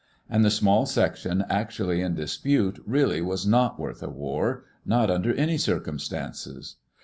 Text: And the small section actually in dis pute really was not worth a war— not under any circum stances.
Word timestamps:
And 0.27 0.43
the 0.43 0.49
small 0.49 0.87
section 0.87 1.45
actually 1.47 2.01
in 2.01 2.15
dis 2.15 2.35
pute 2.35 2.79
really 2.87 3.21
was 3.21 3.45
not 3.45 3.79
worth 3.79 4.01
a 4.01 4.09
war— 4.09 4.63
not 4.83 5.11
under 5.11 5.31
any 5.35 5.59
circum 5.59 5.99
stances. 5.99 6.77